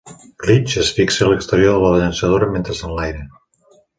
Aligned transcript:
Glitch 0.43 0.77
es 0.83 0.87
fixa 0.99 1.23
a 1.25 1.27
l'exterior 1.33 1.77
de 1.83 1.91
la 1.93 2.01
llançadora 2.03 2.49
mentre 2.57 2.79
s'enlaira. 2.79 3.23